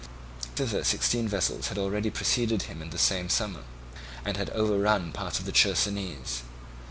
Thither 0.55 0.83
sixteen 0.83 1.27
vessels 1.27 1.67
had 1.67 1.77
already 1.77 2.09
preceded 2.09 2.63
him 2.63 2.81
in 2.81 2.89
the 2.89 2.97
same 2.97 3.29
summer, 3.29 3.65
and 4.25 4.35
had 4.35 4.49
overrun 4.49 5.11
part 5.11 5.37
of 5.37 5.45
the 5.45 5.51
Chersonese. 5.51 6.41